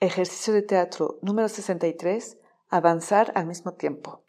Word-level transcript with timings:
Ejercicio 0.00 0.52
de 0.52 0.62
teatro 0.62 1.18
número 1.22 1.48
63, 1.48 2.36
avanzar 2.68 3.32
al 3.36 3.46
mismo 3.46 3.72
tiempo. 3.74 4.24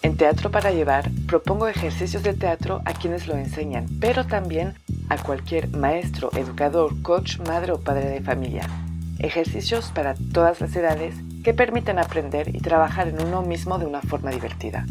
En 0.00 0.16
Teatro 0.16 0.50
para 0.50 0.70
Llevar 0.70 1.10
propongo 1.26 1.66
ejercicios 1.66 2.22
de 2.22 2.34
teatro 2.34 2.82
a 2.84 2.92
quienes 2.92 3.26
lo 3.26 3.34
enseñan, 3.34 3.86
pero 4.00 4.26
también 4.26 4.74
a 5.10 5.20
cualquier 5.20 5.68
maestro, 5.68 6.30
educador, 6.36 7.02
coach, 7.02 7.40
madre 7.40 7.72
o 7.72 7.80
padre 7.80 8.08
de 8.08 8.20
familia. 8.20 8.68
Ejercicios 9.18 9.90
para 9.90 10.14
todas 10.32 10.60
las 10.60 10.74
edades 10.76 11.16
que 11.42 11.52
permiten 11.52 11.98
aprender 11.98 12.54
y 12.54 12.60
trabajar 12.60 13.08
en 13.08 13.20
uno 13.20 13.42
mismo 13.42 13.78
de 13.78 13.86
una 13.86 14.02
forma 14.02 14.30
divertida. 14.30 14.86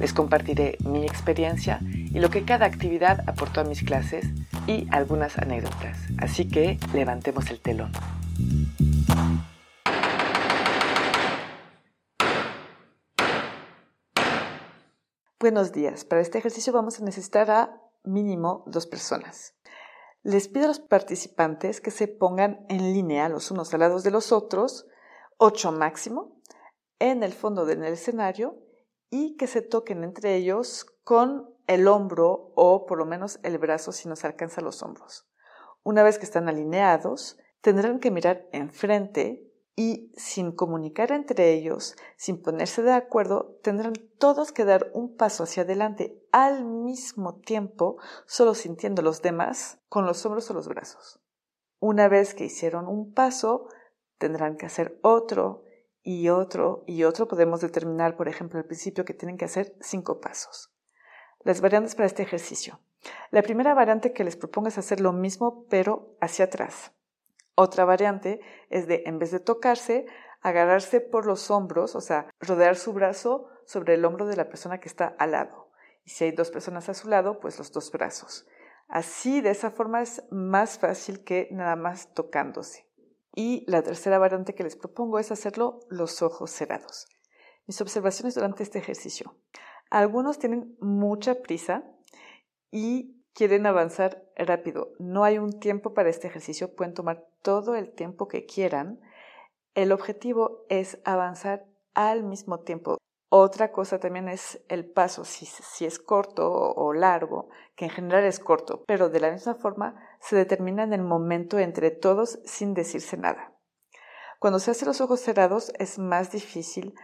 Les 0.00 0.12
compartiré 0.12 0.78
mi 0.84 1.04
experiencia 1.04 1.80
y 1.82 2.20
lo 2.20 2.30
que 2.30 2.44
cada 2.44 2.66
actividad 2.66 3.28
aportó 3.28 3.60
a 3.60 3.64
mis 3.64 3.82
clases 3.82 4.26
y 4.66 4.86
algunas 4.90 5.38
anécdotas. 5.38 5.98
Así 6.18 6.48
que 6.48 6.78
levantemos 6.92 7.50
el 7.50 7.60
telón. 7.60 7.92
Buenos 15.40 15.72
días. 15.72 16.04
Para 16.04 16.22
este 16.22 16.38
ejercicio 16.38 16.72
vamos 16.72 17.00
a 17.00 17.04
necesitar 17.04 17.50
a 17.50 17.80
mínimo 18.04 18.62
dos 18.66 18.86
personas. 18.86 19.54
Les 20.22 20.46
pido 20.46 20.66
a 20.66 20.68
los 20.68 20.78
participantes 20.78 21.80
que 21.80 21.90
se 21.90 22.06
pongan 22.06 22.64
en 22.68 22.92
línea 22.92 23.28
los 23.28 23.50
unos 23.50 23.74
al 23.74 23.80
lado 23.80 24.00
de 24.00 24.12
los 24.12 24.30
otros, 24.30 24.86
ocho 25.38 25.72
máximo, 25.72 26.40
en 27.00 27.24
el 27.24 27.32
fondo 27.32 27.66
del 27.66 27.82
escenario 27.82 28.56
y 29.10 29.36
que 29.36 29.48
se 29.48 29.62
toquen 29.62 30.04
entre 30.04 30.36
ellos 30.36 30.86
con 31.02 31.52
el 31.74 31.88
hombro 31.88 32.52
o 32.54 32.86
por 32.86 32.98
lo 32.98 33.06
menos 33.06 33.40
el 33.42 33.58
brazo 33.58 33.92
si 33.92 34.08
nos 34.08 34.24
alcanza 34.24 34.60
los 34.60 34.82
hombros. 34.82 35.28
Una 35.82 36.02
vez 36.02 36.18
que 36.18 36.24
están 36.24 36.48
alineados, 36.48 37.38
tendrán 37.60 37.98
que 37.98 38.10
mirar 38.10 38.48
enfrente 38.52 39.52
y 39.74 40.12
sin 40.16 40.52
comunicar 40.52 41.12
entre 41.12 41.52
ellos, 41.52 41.96
sin 42.16 42.42
ponerse 42.42 42.82
de 42.82 42.92
acuerdo, 42.92 43.58
tendrán 43.62 43.94
todos 44.18 44.52
que 44.52 44.64
dar 44.64 44.90
un 44.92 45.16
paso 45.16 45.44
hacia 45.44 45.62
adelante 45.62 46.22
al 46.30 46.64
mismo 46.64 47.36
tiempo, 47.40 47.96
solo 48.26 48.54
sintiendo 48.54 49.00
los 49.02 49.22
demás 49.22 49.78
con 49.88 50.04
los 50.04 50.24
hombros 50.26 50.50
o 50.50 50.54
los 50.54 50.68
brazos. 50.68 51.20
Una 51.80 52.08
vez 52.08 52.34
que 52.34 52.44
hicieron 52.44 52.86
un 52.86 53.12
paso, 53.12 53.66
tendrán 54.18 54.56
que 54.56 54.66
hacer 54.66 54.98
otro 55.02 55.64
y 56.02 56.28
otro 56.28 56.84
y 56.86 57.04
otro. 57.04 57.26
Podemos 57.26 57.60
determinar, 57.60 58.16
por 58.16 58.28
ejemplo, 58.28 58.58
al 58.58 58.66
principio 58.66 59.04
que 59.04 59.14
tienen 59.14 59.36
que 59.36 59.46
hacer 59.46 59.74
cinco 59.80 60.20
pasos. 60.20 60.71
Las 61.44 61.60
variantes 61.60 61.94
para 61.94 62.06
este 62.06 62.22
ejercicio. 62.22 62.78
La 63.30 63.42
primera 63.42 63.74
variante 63.74 64.12
que 64.12 64.24
les 64.24 64.36
propongo 64.36 64.68
es 64.68 64.78
hacer 64.78 65.00
lo 65.00 65.12
mismo, 65.12 65.66
pero 65.68 66.16
hacia 66.20 66.44
atrás. 66.44 66.92
Otra 67.54 67.84
variante 67.84 68.40
es 68.70 68.86
de, 68.86 69.02
en 69.06 69.18
vez 69.18 69.30
de 69.30 69.40
tocarse, 69.40 70.06
agarrarse 70.40 71.00
por 71.00 71.26
los 71.26 71.50
hombros, 71.50 71.96
o 71.96 72.00
sea, 72.00 72.28
rodear 72.40 72.76
su 72.76 72.92
brazo 72.92 73.48
sobre 73.66 73.94
el 73.94 74.04
hombro 74.04 74.26
de 74.26 74.36
la 74.36 74.48
persona 74.48 74.78
que 74.78 74.88
está 74.88 75.14
al 75.18 75.32
lado. 75.32 75.70
Y 76.04 76.10
si 76.10 76.24
hay 76.24 76.32
dos 76.32 76.50
personas 76.50 76.88
a 76.88 76.94
su 76.94 77.08
lado, 77.08 77.40
pues 77.40 77.58
los 77.58 77.72
dos 77.72 77.90
brazos. 77.90 78.46
Así, 78.88 79.40
de 79.40 79.50
esa 79.50 79.70
forma 79.70 80.02
es 80.02 80.22
más 80.30 80.78
fácil 80.78 81.24
que 81.24 81.48
nada 81.50 81.76
más 81.76 82.12
tocándose. 82.14 82.86
Y 83.34 83.64
la 83.66 83.82
tercera 83.82 84.18
variante 84.18 84.54
que 84.54 84.64
les 84.64 84.76
propongo 84.76 85.18
es 85.18 85.32
hacerlo 85.32 85.80
los 85.88 86.22
ojos 86.22 86.50
cerrados. 86.50 87.06
Mis 87.66 87.80
observaciones 87.80 88.34
durante 88.34 88.62
este 88.62 88.78
ejercicio. 88.78 89.34
Algunos 89.92 90.38
tienen 90.38 90.74
mucha 90.80 91.42
prisa 91.42 91.84
y 92.70 93.22
quieren 93.34 93.66
avanzar 93.66 94.24
rápido. 94.36 94.94
No 94.98 95.22
hay 95.22 95.36
un 95.36 95.60
tiempo 95.60 95.92
para 95.92 96.08
este 96.08 96.28
ejercicio, 96.28 96.74
pueden 96.74 96.94
tomar 96.94 97.26
todo 97.42 97.74
el 97.74 97.92
tiempo 97.92 98.26
que 98.26 98.46
quieran. 98.46 99.00
El 99.74 99.92
objetivo 99.92 100.64
es 100.70 100.98
avanzar 101.04 101.66
al 101.92 102.24
mismo 102.24 102.60
tiempo. 102.60 102.96
Otra 103.28 103.70
cosa 103.70 104.00
también 104.00 104.30
es 104.30 104.64
el 104.70 104.90
paso, 104.90 105.26
si, 105.26 105.84
es 105.84 105.98
corto 105.98 106.50
o 106.50 106.94
largo, 106.94 107.50
que 107.76 107.84
en 107.84 107.90
general 107.90 108.24
es 108.24 108.40
corto, 108.40 108.84
pero 108.86 109.10
de 109.10 109.20
la 109.20 109.30
misma 109.30 109.56
forma 109.56 110.02
se 110.20 110.36
determina 110.36 110.84
en 110.84 110.94
el 110.94 111.02
momento 111.02 111.58
entre 111.58 111.90
todos 111.90 112.38
sin 112.46 112.72
decirse 112.72 113.18
nada. 113.18 113.52
Cuando 114.38 114.58
se 114.58 114.70
hace 114.70 114.86
los 114.86 115.02
ojos 115.02 115.20
cerrados 115.20 115.70
es 115.78 115.98
más 115.98 116.32
difícil 116.32 116.94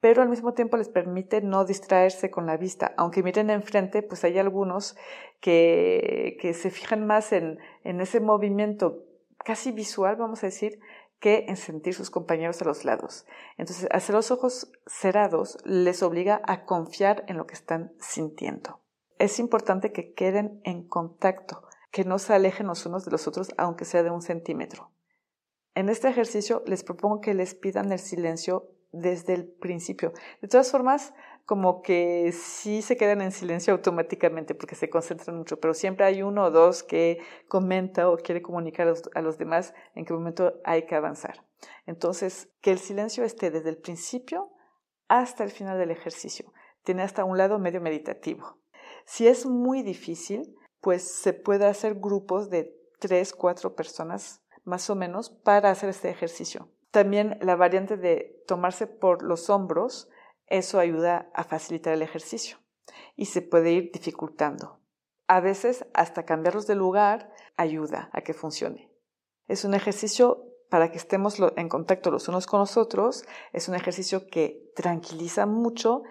pero 0.00 0.22
al 0.22 0.28
mismo 0.28 0.54
tiempo 0.54 0.76
les 0.76 0.88
permite 0.88 1.40
no 1.40 1.64
distraerse 1.64 2.30
con 2.30 2.46
la 2.46 2.56
vista. 2.56 2.94
Aunque 2.96 3.22
miren 3.22 3.50
enfrente, 3.50 4.02
pues 4.02 4.22
hay 4.24 4.38
algunos 4.38 4.96
que, 5.40 6.36
que 6.40 6.54
se 6.54 6.70
fijan 6.70 7.06
más 7.06 7.32
en, 7.32 7.58
en 7.84 8.00
ese 8.00 8.20
movimiento 8.20 9.04
casi 9.44 9.72
visual, 9.72 10.16
vamos 10.16 10.42
a 10.42 10.46
decir, 10.46 10.78
que 11.20 11.46
en 11.48 11.56
sentir 11.56 11.94
sus 11.94 12.10
compañeros 12.10 12.62
a 12.62 12.64
los 12.64 12.84
lados. 12.84 13.26
Entonces, 13.56 13.88
hacer 13.90 14.14
los 14.14 14.30
ojos 14.30 14.70
cerrados 14.86 15.58
les 15.64 16.02
obliga 16.02 16.40
a 16.44 16.64
confiar 16.64 17.24
en 17.26 17.36
lo 17.36 17.46
que 17.46 17.54
están 17.54 17.92
sintiendo. 17.98 18.80
Es 19.18 19.40
importante 19.40 19.90
que 19.90 20.12
queden 20.12 20.60
en 20.64 20.86
contacto, 20.86 21.64
que 21.90 22.04
no 22.04 22.20
se 22.20 22.34
alejen 22.34 22.68
los 22.68 22.86
unos 22.86 23.04
de 23.04 23.10
los 23.10 23.26
otros, 23.26 23.48
aunque 23.56 23.84
sea 23.84 24.04
de 24.04 24.10
un 24.10 24.22
centímetro. 24.22 24.92
En 25.74 25.88
este 25.88 26.08
ejercicio 26.08 26.62
les 26.66 26.84
propongo 26.84 27.20
que 27.20 27.34
les 27.34 27.54
pidan 27.54 27.90
el 27.90 27.98
silencio 27.98 28.70
desde 28.92 29.34
el 29.34 29.46
principio. 29.46 30.12
De 30.40 30.48
todas 30.48 30.70
formas, 30.70 31.12
como 31.48 31.80
que 31.80 32.30
sí 32.32 32.82
se 32.82 32.98
quedan 32.98 33.22
en 33.22 33.32
silencio 33.32 33.72
automáticamente 33.72 34.54
porque 34.54 34.74
se 34.74 34.90
concentran 34.90 35.38
mucho, 35.38 35.58
pero 35.58 35.72
siempre 35.72 36.04
hay 36.04 36.22
uno 36.22 36.44
o 36.44 36.50
dos 36.50 36.82
que 36.82 37.20
comenta 37.48 38.10
o 38.10 38.18
quiere 38.18 38.42
comunicar 38.42 38.92
a 39.14 39.22
los, 39.22 39.38
demás 39.38 39.72
en 39.94 40.04
qué 40.04 40.12
momento 40.12 40.60
hay 40.64 40.84
que 40.84 40.94
avanzar. 40.94 41.46
Entonces, 41.86 42.50
que 42.60 42.70
el 42.70 42.78
silencio 42.78 43.24
esté 43.24 43.50
desde 43.50 43.70
el 43.70 43.78
principio 43.78 44.50
hasta 45.08 45.42
el 45.42 45.50
final 45.50 45.78
del 45.78 45.90
ejercicio. 45.90 46.52
Tiene 46.84 47.02
hasta 47.02 47.24
un 47.24 47.38
lado 47.38 47.58
medio 47.58 47.80
meditativo. 47.80 48.58
Si 49.06 49.26
es 49.26 49.46
muy 49.46 49.82
difícil, 49.82 50.54
pues 50.82 51.02
se 51.02 51.32
puede 51.32 51.64
hacer 51.64 51.94
grupos 51.94 52.50
de 52.50 52.76
tres, 52.98 53.32
cuatro 53.32 53.74
personas 53.74 54.42
más 54.64 54.90
o 54.90 54.94
menos 54.94 55.30
para 55.30 55.70
hacer 55.70 55.88
este 55.88 56.10
ejercicio. 56.10 56.68
También 56.90 57.38
la 57.40 57.56
variante 57.56 57.96
de 57.96 58.42
tomarse 58.46 58.86
por 58.86 59.22
los 59.22 59.50
hombros, 59.50 60.08
eso 60.46 60.78
ayuda 60.78 61.30
a 61.34 61.44
facilitar 61.44 61.92
el 61.92 62.02
ejercicio 62.02 62.58
y 63.16 63.26
se 63.26 63.42
puede 63.42 63.72
ir 63.72 63.90
dificultando. 63.92 64.80
A 65.26 65.40
veces 65.40 65.86
hasta 65.92 66.24
cambiarlos 66.24 66.66
de 66.66 66.74
lugar 66.74 67.30
ayuda 67.56 68.08
a 68.12 68.22
que 68.22 68.32
funcione. 68.32 68.90
Es 69.46 69.64
un 69.64 69.74
ejercicio 69.74 70.44
para 70.70 70.90
que 70.90 70.98
estemos 70.98 71.38
en 71.56 71.68
contacto 71.68 72.10
los 72.10 72.28
unos 72.28 72.46
con 72.46 72.60
los 72.60 72.76
otros, 72.76 73.24
es 73.52 73.68
un 73.68 73.74
ejercicio 73.74 74.26
que 74.26 74.70
tranquiliza 74.74 75.46
mucho 75.46 76.02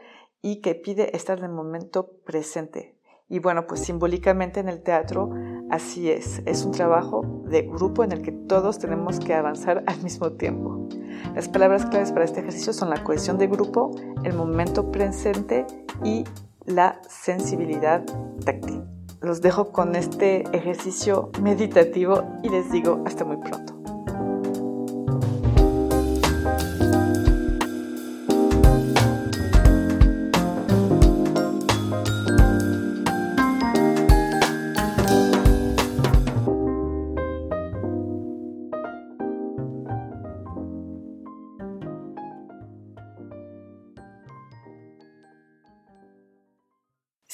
y 0.41 0.61
que 0.61 0.75
pide 0.75 1.15
estar 1.15 1.39
en 1.39 1.45
el 1.45 1.51
momento 1.51 2.19
presente. 2.25 2.99
Y 3.27 3.39
bueno, 3.39 3.67
pues 3.67 3.81
simbólicamente 3.81 4.59
en 4.59 4.69
el 4.69 4.83
teatro 4.83 5.31
Así 5.69 6.09
es, 6.09 6.41
es 6.45 6.63
un 6.63 6.71
trabajo 6.71 7.43
de 7.45 7.63
grupo 7.63 8.03
en 8.03 8.13
el 8.13 8.21
que 8.21 8.31
todos 8.31 8.79
tenemos 8.79 9.19
que 9.19 9.33
avanzar 9.33 9.83
al 9.85 10.01
mismo 10.01 10.31
tiempo. 10.31 10.87
Las 11.35 11.49
palabras 11.49 11.85
claves 11.85 12.11
para 12.11 12.25
este 12.25 12.39
ejercicio 12.39 12.71
son 12.71 12.89
la 12.89 13.03
cohesión 13.03 13.37
de 13.37 13.47
grupo, 13.47 13.91
el 14.23 14.33
momento 14.33 14.91
presente 14.91 15.65
y 16.03 16.23
la 16.65 17.01
sensibilidad 17.09 18.05
táctil. 18.45 18.83
Los 19.21 19.41
dejo 19.41 19.71
con 19.71 19.95
este 19.95 20.43
ejercicio 20.55 21.31
meditativo 21.41 22.23
y 22.43 22.49
les 22.49 22.71
digo 22.71 23.03
hasta 23.05 23.25
muy 23.25 23.37
pronto. 23.37 23.76